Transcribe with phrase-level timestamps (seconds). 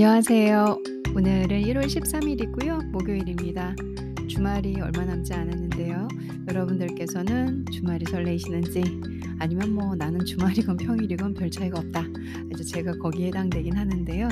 [0.00, 0.80] 안녕하세요.
[1.16, 2.82] 오늘은 1월 13 일이고요.
[2.92, 3.74] 목요일입니다.
[4.28, 6.06] 주말이 얼마 남지 않았는데요.
[6.46, 8.80] 여러분들께서는 주말이 설레이시는지
[9.40, 12.04] 아니면 뭐 나는 주말이건 평일이건 별 차이가 없다.
[12.54, 14.28] 이제 제가 거기에 해당되긴 하는데요.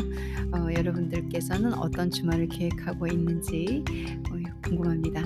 [0.53, 3.83] 어, 여러분들께서는 어떤 주말을 계획하고 있는지
[4.31, 5.25] 어, 궁금합니다.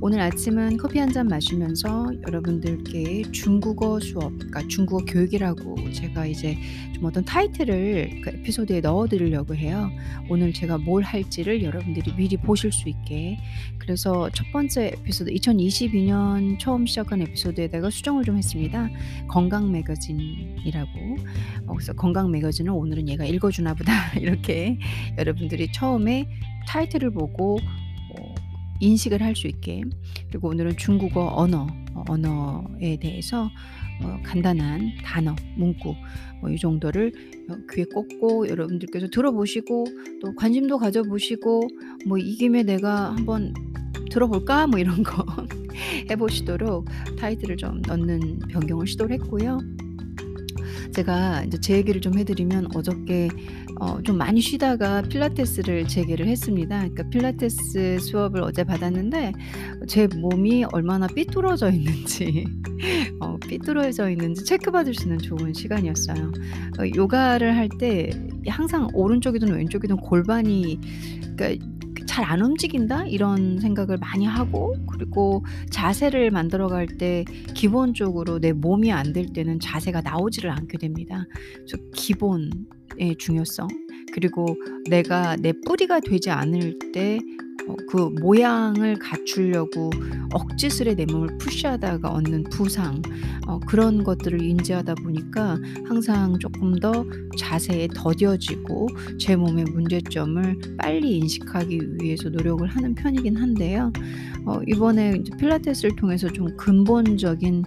[0.00, 6.58] 오늘 아침은 커피 한 잔 마시면서 여러분들께 중국어 수업, 그러니까 중국어 교육이라고 제가 이제
[6.94, 9.90] 좀 어떤 타이틀을 그 에피소드에 넣어 드리려고 해요.
[10.28, 13.38] 오늘 제가 뭘 할지를 여러분들이 미리 보실 수 있게.
[13.78, 18.90] 그래서 첫 번째 에피소드 2022년 처음 시작한 에피소드에다가 수정을 좀 했습니다.
[19.28, 20.90] 건강 매거진이라고.
[21.68, 24.12] 어, 그래서 건강 매거진을 오늘은 얘가 읽어주나 보다.
[24.20, 24.78] 이렇게
[25.16, 26.28] 여러분들이 처음에
[26.68, 27.85] 타이틀을 보고 뭐
[28.80, 29.82] 인식을 할 수 있게
[30.30, 33.50] 그리고 오늘은 중국어 언어 어, 언어에 대해서
[34.02, 35.94] 어, 간단한 단어 문구
[36.40, 37.12] 뭐 이 정도를
[37.50, 39.84] 어, 귀에 꽂고 여러분들께서 들어보시고
[40.22, 41.68] 또 관심도 가져보시고
[42.06, 43.52] 뭐 이 김에 내가 한번
[44.10, 45.24] 들어볼까 뭐 이런 거
[46.10, 46.86] 해보시도록
[47.18, 49.58] 타이틀을 좀 넣는 변경을 시도를 했고요.
[50.92, 53.28] 제가 이제 제 얘기를 좀 해드리면 어저께
[53.80, 56.78] 어, 좀 많이 쉬다가 필라테스를 재개를 했습니다.
[56.78, 59.32] 그러니까 필라테스 수업을 어제 받았는데
[59.86, 62.46] 제 몸이 얼마나 삐뚤어져 있는지
[63.20, 66.32] 어, 삐뚤어져 있는지 체크받을 수 있는 좋은 시간이었어요.
[66.78, 68.10] 어, 요가를 할 때
[68.48, 70.78] 항상 오른쪽이든 왼쪽이든 골반이
[71.36, 71.66] 그러니까
[72.16, 78.90] 잘 안 움직인다 이런 생각을 많이 하고 그리고 자세를 만들어 갈 때 기본적으로 내 몸이
[78.92, 81.26] 안 될 때는 자세가 나오지를 않게 됩니다.
[81.54, 83.68] 그래서 기본의 중요성
[84.14, 84.46] 그리고
[84.88, 87.45] 내가 내 뿌리가 되지 않을 때 어,
[87.88, 89.90] 그 모양을 갖추려고
[90.32, 93.00] 억지스레 내 몸을 푸시하다가 얻는 부상
[93.46, 97.04] 어, 그런 것들을 인지하다 보니까 항상 조금 더
[97.38, 103.92] 자세에 더뎌지고 제 몸의 문제점을 빨리 인식하기 위해서 노력을 하는 편이긴 한데요.
[104.44, 107.62] 어, 이번에 필라테스를 통해서 좀 근본적인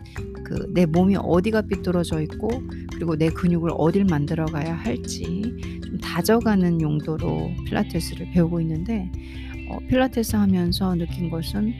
[0.45, 2.49] 그 내 몸이 어디가 삐뚤어져 있고
[2.93, 5.53] 그리고 내 근육을 어딜 만들어 가야 할지
[5.85, 9.11] 좀 다져가는 용도로 필라테스를 배우고 있는데
[9.48, 9.48] 어,
[9.87, 11.73] 필라테스 하면서 느낀 것은 어,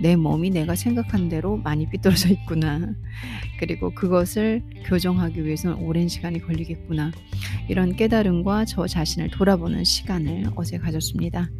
[0.00, 2.94] 내 몸이 내가 생각한 대로 많이 삐뚤어져 있구나.
[3.58, 7.12] 그리고 그것을 교정하기 위해서는 오랜 시간이 걸리겠구나.
[7.68, 11.50] 이런 깨달음과 저 자신을 돌아보는 시간을 어제 가졌습니다.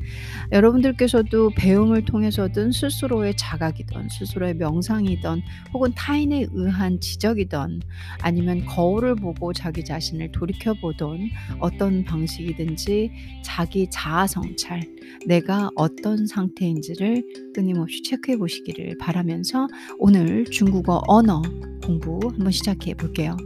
[0.52, 7.80] 여러분들께서도 배움을 통해서든 스스로의 자각이든 스스로의 명상이든 혹은 타인에 의한 지적이든
[8.20, 13.10] 아니면 거울을 보고 자기 자신을 돌이켜보던 어떤 방식이든지
[13.42, 14.82] 자기 자아 성찰,
[15.26, 17.22] 내가 어떤 상태인지를
[17.54, 19.68] 끊임없이 체크해 보시기를 바라면서
[19.98, 21.42] 오늘 중국어 언어
[21.84, 23.36] 공부 한번 시작해 볼게요.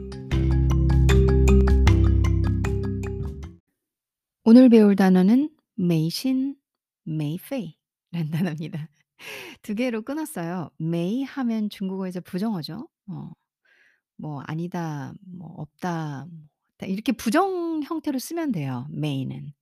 [4.44, 6.56] 오늘 배울 단어는 메이신,
[7.04, 8.88] 메이페이라는 단어입니다.
[9.62, 10.70] 두 개로 끊었어요.
[10.78, 12.88] 메이 하면 중국어에서 부정어죠.
[13.08, 13.31] 어,
[14.16, 18.87] 뭐 아니다, 뭐 없다, 뭐 이렇게 부정 형태로 쓰면 돼요.
[18.91, 19.52] 메이는.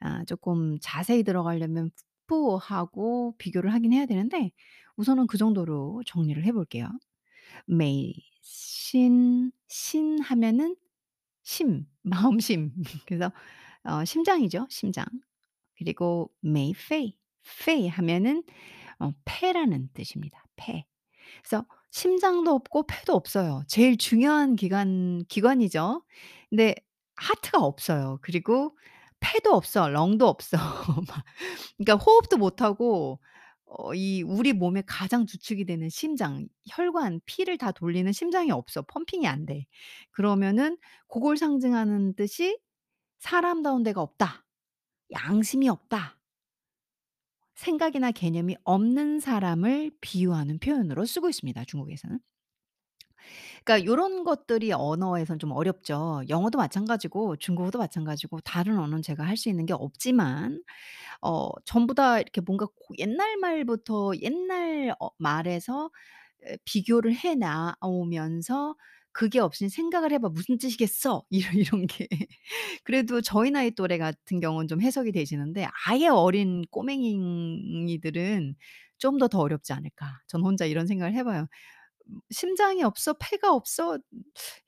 [0.00, 1.90] 아 조금 자세히 들어가려면
[2.28, 4.52] 푸하고 비교를 하긴 해야 되는데
[4.96, 6.88] 우선은 그 정도로 정리를 해 볼게요.
[7.66, 10.76] 메이 신, 신 하면은
[11.44, 12.72] 심, 마음심.
[13.06, 13.32] 그래서
[13.84, 15.06] 어 심장이죠, 심장.
[15.78, 17.16] 그리고 메이 페이,
[17.64, 18.42] 페이 하면은
[19.00, 20.44] 어 폐라는 뜻입니다.
[20.56, 20.86] 폐.
[21.42, 23.62] 그래서 심장도 없고 폐도 없어요.
[23.68, 26.04] 제일 중요한 기관 기관이죠.
[26.50, 26.74] 근데
[27.16, 28.18] 하트가 없어요.
[28.22, 28.76] 그리고
[29.20, 29.88] 폐도 없어.
[29.88, 30.56] 렁도 없어.
[31.08, 31.24] 막
[31.78, 33.20] 그러니까 호흡도 못 하고
[33.66, 38.82] 어 이 우리 몸의 가장 주축이 되는 심장, 혈관, 피를 다 돌리는 심장이 없어.
[38.82, 39.66] 펌핑이 안 돼.
[40.12, 42.58] 그러면은 고걸 상징하는 듯이
[43.20, 44.44] '사람다운 데가 없다.
[45.12, 46.18] 양심이 없다.'
[47.56, 52.18] 생각이나 개념이 없는 사람을 비유하는 표현으로 쓰고 있습니다, 중국에서는.
[53.64, 56.22] 그러니까 요런 것들이 언어에선 좀 어렵죠.
[56.28, 60.62] 영어도 마찬가지고 중국어도 마찬가지고 다른 언어는 제가 할 수 있는 게 없지만
[61.22, 65.90] 어 전부 다 이렇게 뭔가 고 옛날 말부터 옛날 어 말에서
[66.46, 68.76] 에 비교를 해 나오면서
[69.12, 70.28] "그게 없으니 생각을 해 봐.
[70.30, 72.08] 무슨 뜻이겠어?" 이런 이런 게
[72.84, 78.56] 그래도 저희 나이 또래 같은 경우는 좀 해석이 되시는데 아예 어린 꼬맹이들은
[78.98, 80.20] 좀 더 더 어렵지 않을까.
[80.26, 81.46] 저는 혼자 이런 생각을 해 봐요.
[82.10, 83.14] 음 "심장이 없어.
[83.20, 83.98] 폐가 없어."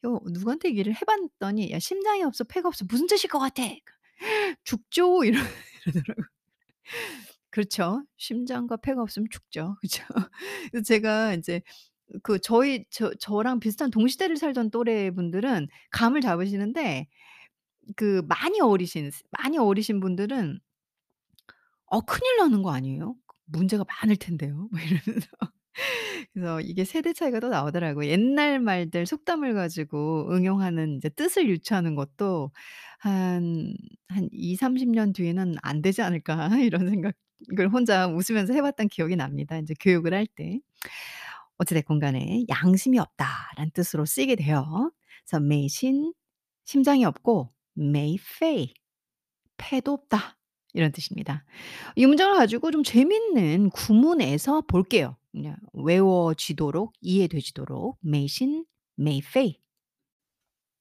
[0.03, 2.45] 이거 누구한테 얘기를 해 봤더니 "야 심장이 없어.
[2.45, 2.85] 폐가 없어.
[2.89, 3.63] 무슨 뜻일 것 같아?"
[4.65, 5.39] "죽죠." 이러
[5.87, 6.27] 이러더라고요.
[7.51, 8.05] 그렇죠.
[8.17, 9.77] 심장과 폐가 없으면 죽죠.
[9.83, 10.05] 그죠.
[10.71, 11.63] 그래서 제가 인제
[12.23, 17.09] 그 저희 저 저랑 비슷한 동시대를 살던 또래분들은 감을 잡으시는데
[17.97, 20.61] 그 많이 어리신 많이 어리신 분들은
[21.87, 23.17] "어 큰일 나는 거 아니에요?
[23.47, 25.29] 문제가 많을 텐데요." 막 이러면서
[26.35, 28.09] 그래서 이게 세대 차이가 또 나오더라고요.
[28.09, 32.51] 옛날 말들 속담을 가지고 응용하는 이제 뜻을 유추하는 것도
[32.99, 33.75] 한
[34.09, 37.15] 한 2-30 년 뒤에는 '안 되지 않을까?' 이런 생각을
[37.73, 40.61] 혼자 웃으면서 해 봤던 기억이 납니다 인제 교육을 할 때.
[41.59, 44.93] 어찌 됐건 간에 "양심이 없다."라는 뜻으로 쓰이게 돼요.
[45.27, 46.13] 그래서 매신
[46.65, 48.75] 심장이 없고 매이페이
[49.59, 50.39] 패도 없다
[50.75, 51.45] 이런 뜻입니다.
[51.97, 55.17] 이 문장을 가지고 좀 재밌는 구문에서 볼게요.
[55.32, 59.60] 그냥 외워지도록 이해되지도록 매신 매이페이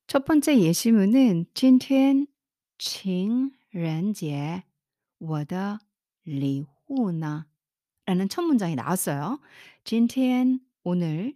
[0.07, 2.27] 첫 번째 예시문은 今天
[2.79, 4.65] 情人节
[5.19, 5.79] 我的
[6.25, 7.47] 礼物呢
[8.07, 9.41] 라는 첫 문장이 나왔어요.
[9.83, 11.35] 今天 오늘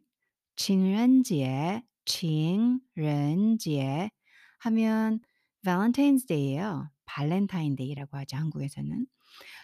[0.57, 4.11] 情人节 情人节
[4.59, 5.21] 하면
[5.65, 6.91] 발렌타인스 데이예요.
[7.07, 9.07] 발렌타인 데이라고 하죠, 한국에서는.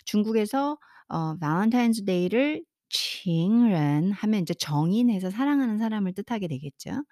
[0.07, 7.05] 중국에서 어 발렌타인스 데이를 情人 하면 이제 정인해서 사랑하는 사람을 뜻하게 되겠죠.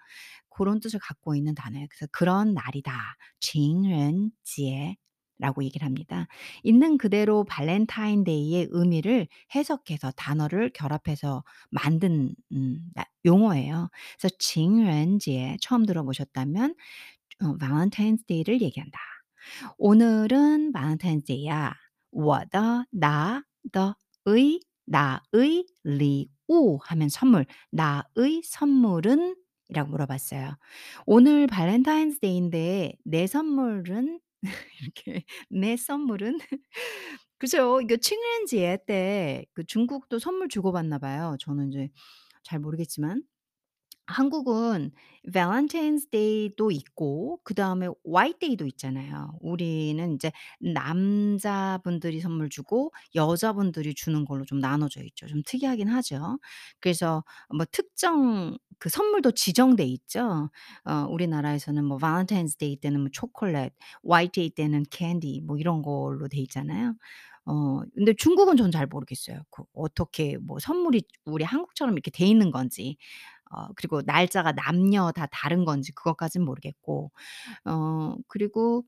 [0.49, 1.87] 고런 뜻을 갖고 있는 단어예요.
[1.89, 2.93] 그래서 "그런 날이다.
[3.39, 4.95] 情人节
[5.39, 6.27] 라고 얘기를 합니다.
[6.63, 13.89] 있는 그대로 발렌타인 데이의 의미를 해석해서 단어를 결합해서 만든 음 나 용어예요.
[14.19, 16.75] 그래서 情人节 처음 들어보셨다면
[17.43, 18.99] 어 발렌타인스 데이를 얘기한다.
[19.77, 21.73] "오늘은 발렌타인스 데이야.
[22.11, 23.93] 我的 나 the
[24.25, 29.36] 의 나의 礼物 하면 선물, 나의 선물은
[29.70, 30.56] 이라고 물어봤어요.
[31.06, 34.20] "오늘 Valentine's Day인데 내 선물은?"
[34.82, 36.38] 이렇게 "내 선물은?"
[37.38, 37.80] 그죠.
[37.82, 41.36] 이게 情人节 때그 중국도 선물 주고 받나 봐요.
[41.40, 41.90] 저는 이제
[42.44, 43.22] 잘 모르겠지만.
[44.08, 44.90] 한국은
[45.32, 49.32] Valentine's Day도 있고 그다음에 화이트 데이도 있잖아요.
[49.40, 55.26] 우리는 인제 남자분들이 선물 주고 여자분들이 주는 걸로 좀 나눠져 있죠.
[55.26, 56.38] 좀 특이하긴 하죠.
[56.80, 57.22] 그래서
[57.54, 60.50] 뭐 특정 그 선물도 지정돼 있죠.
[60.84, 63.72] 어 우리나라에서는 뭐 Valentine's Day 때는 뭐 초콜릿,
[64.32, 66.94] 데이 때는 캔디 뭐 이런 걸로 돼 있잖아요.
[67.46, 69.40] 어 근데 중국은 전 잘 모르겠어요.
[69.50, 72.96] 그 어떻게 뭐 선물이 우리 한국처럼 이렇게 돼 있는 건지.
[73.51, 77.11] 어 그리고 날짜가 남녀 다 다른 건지 그것까진 모르겠고.
[77.65, 78.85] 어 그리고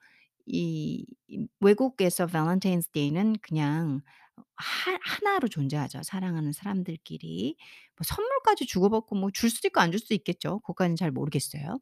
[0.48, 4.02] 이 이 외국에서 발렌타인스 데이는 그냥
[4.58, 7.58] 하 하나로 존재하죠, 사랑하는 사람들끼리.
[7.98, 10.60] 뭐 선물까지 주고받고 뭐 줄 수도 있고 안 줄 수도 있겠죠.
[10.62, 11.80] 그것까지는 잘 모르겠어요.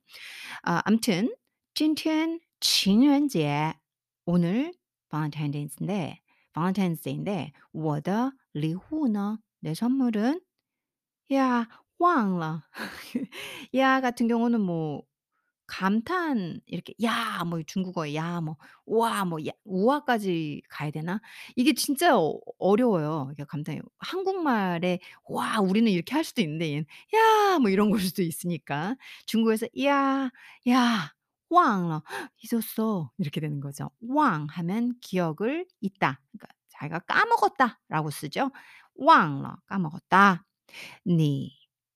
[0.63, 1.33] 아 아무튼
[1.75, 3.74] 今天情人节
[4.25, 4.74] 오늘
[5.10, 6.21] 발렌타인데이인데
[6.54, 10.42] 발렌타인스 데이인데 我的礼物呢 내 선물은
[11.33, 11.68] 야
[12.00, 12.63] 忘了.
[13.75, 15.04] 야 같은 경우는 뭐
[15.68, 18.57] 감탄 이렇게 야 뭐 중국어에 야 뭐
[18.88, 21.21] 와 뭐 야 우와까지 가야 되나?
[21.56, 23.30] 이게 진짜 어 어려워요.
[23.33, 28.21] 이게 감탄이 한국말에 와 우리는 이렇게 할 수도 있는데 얘는 야 뭐 이런 걸 수도
[28.24, 28.95] 있으니까.
[29.27, 30.31] 중국에서 야
[30.69, 31.12] 야
[31.51, 32.04] 忘了
[32.44, 33.89] 잊었어 이렇게 되는 거죠.
[34.10, 36.21] 忘 하면 기억을 잊다.
[36.31, 38.51] 그러니까 자기가 까먹었다라고 쓰죠.
[39.00, 40.45] 忘了 까먹었다.
[41.07, 41.51] 你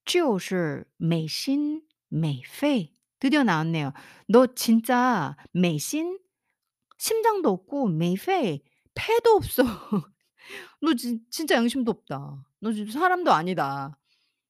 [0.05, 3.93] 就是美心美肺 드디어 나왔네요.
[4.27, 6.19] "너 진짜 매신
[6.97, 8.61] 심장도 없고 매페
[8.95, 9.63] 패도 없어.
[10.81, 12.45] 너 진 진짜 양심도 없다.
[12.59, 13.97] 너 진짜 사람도 아니다.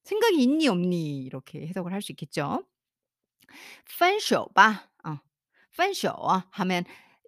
[0.04, 2.64] 생각이 있니 없니?" 이렇게 해석을 할 수 있겠죠.
[3.86, 5.18] 分手吧 어
[5.72, 6.12] 分手
[6.52, 6.84] 하면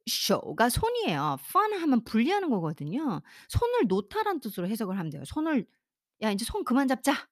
[0.09, 1.39] 手가 손이에요.
[1.43, 3.23] 分 하면 분리하는 거거든요.
[3.49, 5.25] 손을 놓다라는 뜻으로 해석을 하면 돼요.
[5.25, 5.67] 손을
[6.23, 7.29] "야 인제 손 그만 잡자."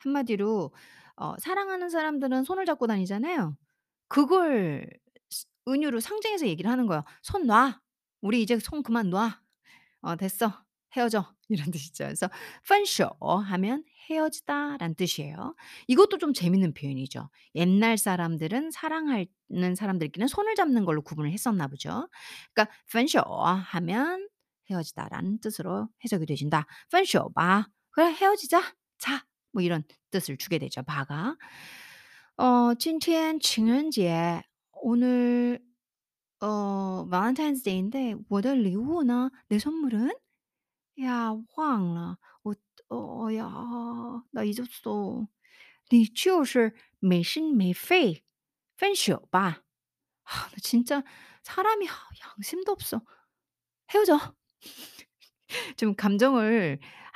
[0.00, 0.72] 한마디로
[1.16, 3.56] 어 사랑하는 사람들은 손을 잡고 다니잖아요.
[4.08, 4.88] 그걸
[5.30, 7.04] 스 은유로 상징해서 얘기를 하는 거예요.
[7.22, 7.80] "손 놔.
[8.22, 9.40] 우리 이제 손 그만 놔.
[10.02, 10.64] 어 됐어.
[10.96, 12.04] 헤어져." 이런 뜻이죠.
[12.06, 12.28] 그래서
[12.64, 15.54] 分手 하면 헤어지다라는 뜻이에요.
[15.88, 17.30] 이것도 좀 재밌는 표현이죠.
[17.56, 22.08] 옛날 사람들은 사랑하는 사람들끼리는 손을 잡는 걸로 구분을 했었나 보죠.
[22.54, 24.28] 그러니까 分手 하면
[24.70, 26.66] 헤어지다라는 뜻으로 해석이 되진다.
[26.90, 27.68] 分手吧.
[27.92, 28.62] "그래 헤어지자.
[28.98, 31.36] 자." 뭐 이런 뜻을 주게 되죠 바가.
[32.36, 35.60] 어 今天情人节 오늘
[36.40, 40.10] 어 발렌타인스 데이인데 我的礼物呢 내 선물은
[41.02, 42.54] 야 忘了 어
[42.90, 45.28] 어 야 나 잊었어.
[45.90, 48.24] 你就是没心没肺
[48.76, 49.62] 分手吧.
[50.24, 51.02] 아 나 진짜
[51.42, 51.92] 사람이 아
[52.38, 53.02] 양심도 없어.
[53.92, 54.18] 헤어져.
[55.76, 56.78] 좀 감정을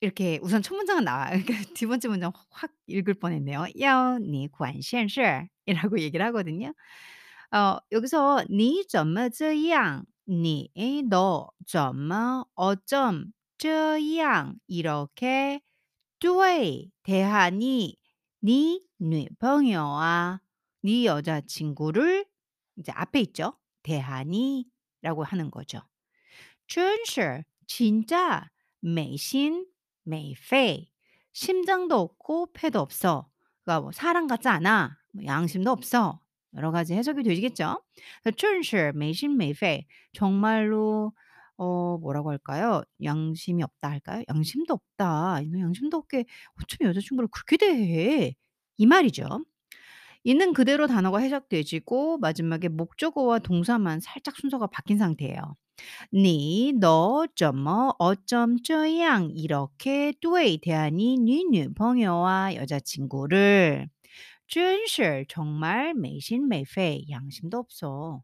[0.00, 1.40] 이렇게 우선 첫 문장은 나와요.
[1.44, 3.66] 그러니까 두 번째 문장 확 읽을 뻔했네요.
[3.80, 6.74] 要你管闲事 이라고 얘기를 하거든요.
[7.52, 10.70] 어 여기서 你怎么这样 니
[11.08, 15.60] 너 怎么 어쩜 这样 이렇게
[16.20, 17.96] 对 대하니
[18.40, 20.40] 네女朋友아
[20.82, 22.26] 네 여자친구를
[22.76, 23.58] 이제 앞에 있죠.
[23.82, 25.80] 대하니라고 하는 거죠.
[26.66, 28.50] 真是 진짜
[28.80, 29.66] 没心
[30.09, 30.89] 메이페이.
[31.33, 33.29] 심장도 없고 폐도 없어.
[33.63, 34.97] 그러니까 뭐 사람 같지 않아.
[35.13, 36.19] 뭐 양심도 없어.
[36.55, 37.81] 여러 가지 해석이 되시겠죠?
[38.37, 41.13] 춘실 메신 메이페이 정말로
[41.57, 42.81] 어 뭐라고 할까요?
[43.03, 44.23] 양심이 없다 할까요?
[44.29, 45.41] 양심도 없다.
[45.51, 46.25] 너 양심도 없게
[46.61, 48.33] 어쩜 여자친구를 그렇게 대해?
[48.77, 49.25] 이 말이죠.
[50.24, 55.56] 있는 그대로 단어가 해석되지고 마지막에 목적어와 동사만 살짝 순서가 바뀐 상태예요.
[56.12, 63.88] 你너怎么 어쩜 这样 이렇게 对 대하니 네女朋友와 여자친구를
[64.48, 68.22] 真是 정말 没心没肺 양심도 없어.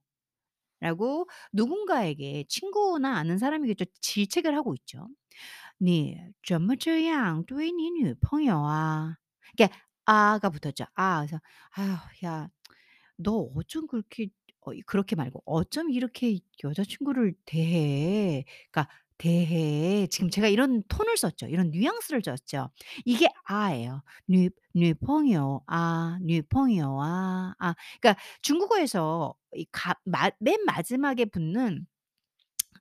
[0.80, 3.84] 라고 누군가에게 친구나 아는 사람이겠죠.
[4.00, 5.08] 질책을 하고 있죠.
[5.78, 9.16] 你怎么这样对你女朋友啊?
[9.54, 9.70] 이게
[10.06, 10.84] 아가 붙었죠.
[10.94, 11.40] 아 그래서
[11.72, 12.48] "아유 야
[13.16, 14.28] 너 어쩜 그렇게"
[14.62, 21.46] 어 그렇게 말고 "어쩜 이렇게 여자친구를 대해?" 그러니까 대해 지금 제가 이런 톤을 썼죠.
[21.48, 22.70] 이런 뉘앙스를 썼죠.
[23.04, 24.02] 이게 아예요.
[24.30, 31.86] "女女朋友 아, 女朋友 아." 아 그러니까 중국어에서 이 가 마 맨 마지막에 붙는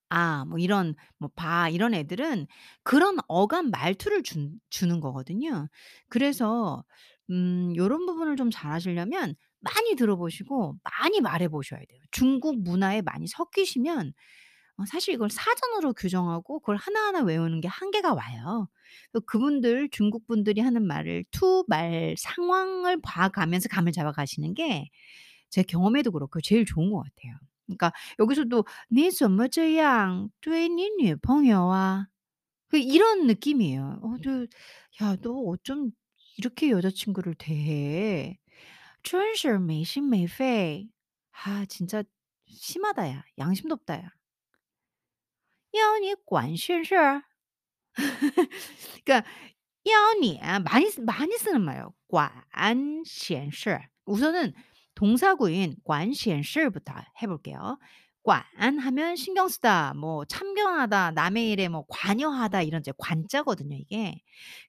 [0.10, 2.48] 아 뭐 이런 뭐 바 이런 애들은
[2.84, 5.68] 그런 어감 말투를 준 주는 거거든요.
[6.10, 6.84] 그래서
[7.32, 12.02] 음 요런 부분을 좀 잘하시려면 많이 들어 보시고 많이 말해 보셔야 돼요.
[12.12, 14.14] 중국 문화에 많이 섞이시면
[14.78, 18.70] 어 사실 이걸 사전으로 규정하고 그걸 하나하나 외우는 게 한계가 와요.
[19.14, 24.86] 그 그분들 중국 분들이 하는 말을 투 말 상황을 봐 가면서 감을 잡아 가시는 게
[25.50, 27.36] 제 경험에도 그렇고 제일 좋은 것 같아요.
[27.68, 32.08] 그러니까 여기서도 你怎么这样对你女朋友啊?
[32.70, 34.00] 그 이런 느낌이에요.
[34.04, 34.48] 어 너
[35.02, 35.92] "야 너 어쩜
[36.38, 38.40] 이렇게 여자친구를 대해?
[39.04, 40.90] 真是没心没肺."
[41.32, 42.04] 아 진짜
[42.48, 43.24] 심하다 야.
[43.38, 44.12] 양심도 없다 야.
[45.72, 46.96] 要你管闲事?
[49.04, 49.28] 그러니까
[49.86, 51.94] 要你 많이 쓰 많이 쓰는 말이에요.
[52.08, 52.32] 管
[53.06, 53.80] 闲事.
[54.06, 54.54] 우선은
[54.96, 57.78] 동사구인 管闲事부터 해 볼게요.
[58.24, 58.44] 管
[58.80, 64.22] 하면 신경 쓰다, 뭐 참견하다, 남의 일에 뭐 관여하다 이런 이제 관자거든요 이게.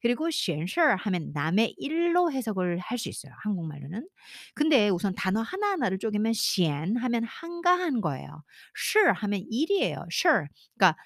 [0.02, 4.08] 그리고 闲事 하면 남의 일로 해석을 할 수 있어요 한국말로는.
[4.54, 8.42] 근데 우선 단어 하나하나를 쪼개면 闲 하면 한가한 거예요.
[8.74, 10.06] 事 하면 일이에요.
[10.10, 10.28] 事
[10.78, 10.96] 그러니까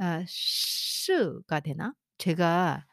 [0.00, 1.94] 어 是가 되나?
[2.18, 2.84] 제가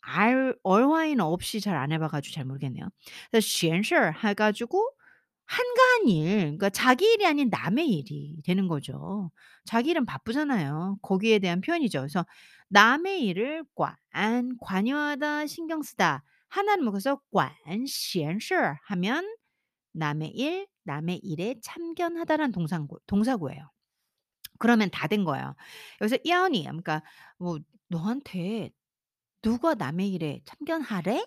[0.00, 2.88] 알 얼화인 없이 잘 안 해 봐 가지고 잘 모르겠네요.
[3.30, 4.90] 그래서 闲事 해 가지고
[5.45, 9.31] 한가한 일, 그러니까 자기 일이 아닌 남의 일이 되는 거죠.
[9.65, 10.97] 자기 일은 바쁘잖아요.
[11.01, 11.99] 거기에 대한 표현이죠.
[11.99, 12.25] 그래서
[12.69, 13.95] 남의 일을 관,
[14.59, 16.23] 관여하다, 신경 쓰다.
[16.49, 17.51] 하나를 묶어서 管,
[17.87, 19.35] 闲事 하면
[19.93, 23.69] 남의 일, 남의 일에 참견하다라는 동사구, 동사구예요.
[24.59, 25.55] 그러면 다 된 거예요.
[26.01, 27.03] 여기서 이언이 그러니까
[27.37, 27.59] 뭐
[27.89, 28.71] 너한테
[29.41, 31.25] 누가 남의 일에 참견하래?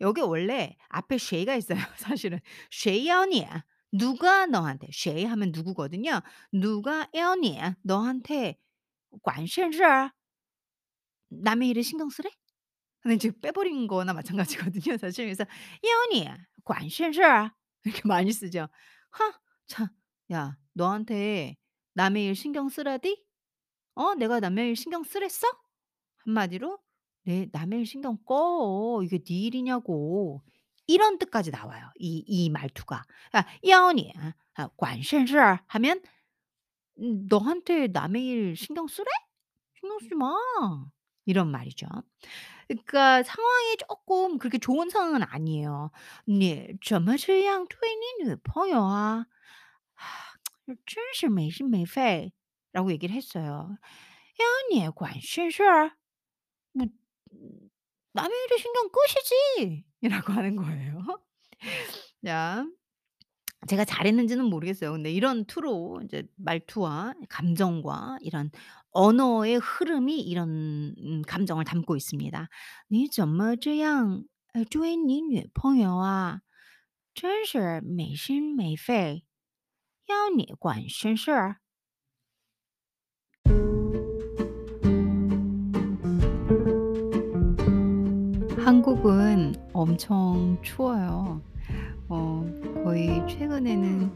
[0.00, 1.78] 여기 원래 앞에 谁가 있어요.
[1.96, 3.64] 사실은 쉐이언이야.
[3.92, 6.20] 누가 너한테 谁 하면 누구거든요.
[6.52, 7.76] 누가 에언이야.
[7.82, 8.58] 너한테
[9.22, 9.72] 관심을
[11.30, 12.30] 남의 일을 신경 쓰래?
[13.00, 14.96] 근데 지금 빼버린 거나 마찬가지거든요.
[14.98, 15.44] 사실 그래서
[15.84, 16.36] 에언이야.
[16.64, 17.12] 관심을
[17.84, 18.68] 이렇게 많이 쓰죠.
[19.10, 19.32] 하,
[19.66, 19.88] 참,
[20.32, 21.56] 야, 너한테
[21.94, 23.24] 남의 일 신경 쓰라디?
[23.94, 25.46] 어, 내가 남의 일 신경 쓰랬어?
[26.24, 26.78] 한마디로
[27.25, 29.01] 내 남의 일 신경 꺼.
[29.03, 30.41] 이게 네 일이냐고."
[30.87, 33.03] 이런 뜻까지 나와요 이 이 말투가.
[33.31, 34.13] 그러니까 要你
[34.55, 35.37] 아 管闲事
[35.67, 36.01] 하면
[36.99, 39.07] 음 "너한테 남의 일 신경 쓰래?
[39.79, 40.35] 신경 쓰지 마."
[41.25, 41.87] 이런 말이죠.
[42.67, 45.91] 그러니까 상황이 쪼끔 그렇게 좋은 상황은 아니에요.
[46.27, 47.77] 你怎么这样对
[48.21, 49.27] 你女朋友啊?
[50.85, 52.31] 真是没心没肺
[52.71, 53.77] 라고 얘기를 했어요.
[54.39, 55.63] 要你管闲事?
[57.35, 57.69] 뭐 음
[58.13, 59.85] 남의 일에 신경 끄시지.
[60.01, 61.01] 이라고 하는 거예요.
[62.25, 62.65] 자
[63.67, 64.91] 제가 잘했는지는 모르겠어요.
[64.93, 68.51] 근데 이런 투로 이제 말투와 감정과 이런
[68.91, 72.49] 언어의 흐름이 이런 음 감정을 담고 있습니다.
[72.89, 76.41] 你怎么这样呃追你女朋友啊？
[77.13, 79.25] 真是没心没肺，
[80.07, 81.57] 要你管闲事儿。
[88.66, 91.40] 한국은 엄청 추워요.
[92.08, 92.44] 어
[92.82, 94.10] 거의 최근에는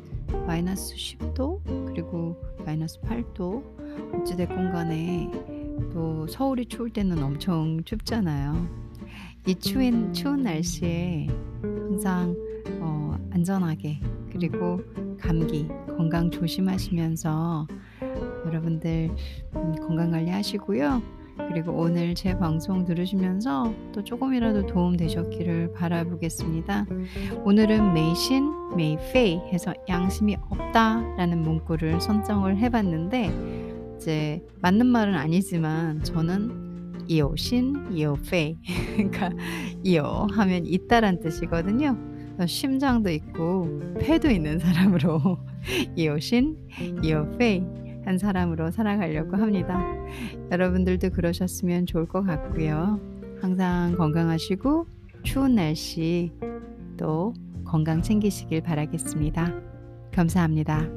[0.45, 3.62] 마이너스 10도 그리고 마이너스 8도
[4.12, 5.30] 어찌 됐건 간에
[5.92, 8.66] 또 서울이 추울 때는 엄청 춥잖아요.
[9.47, 11.28] 이 추운 추운 날씨에
[11.62, 12.35] 항상
[12.80, 14.00] 어 안전하게
[14.33, 14.80] 그리고
[15.21, 17.69] 감기 건강 조심하시면서
[18.47, 19.14] 여러분들
[19.54, 21.19] 음 건강 관리 하시고요.
[21.49, 26.87] 그리고 오늘 제 방송 들으시면서 또 조금이라도 도움 되셨기를 바라보겠습니다.
[27.44, 37.88] 오늘은 메이신, 메이페이 해서 양심이 없다라는 문구를 선정을 해봤는데 이제 맞는 말은 아니지만 저는 이오신,
[37.92, 38.59] 이오페이
[38.97, 39.30] 그러니까
[39.82, 41.97] 이오 하면 있다란 뜻이거든요.
[42.47, 45.38] 심장도 있고 폐도 있는 사람으로
[45.97, 46.56] 이오신,
[47.02, 47.62] 이오페이
[48.04, 49.80] 한 사람으로 살아가려고 합니다.
[50.50, 53.00] 여러분들도 그러셨으면 좋을 것 같고요.
[53.40, 54.87] 항상 건강하시고
[55.23, 56.33] 추운 날씨
[56.97, 59.52] 또 건강 챙기시길 바라겠습니다.
[60.12, 60.88] 감사합니다.